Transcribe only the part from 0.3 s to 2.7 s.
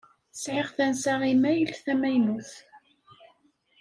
Sɛiɣ tansa imayl tamaynut.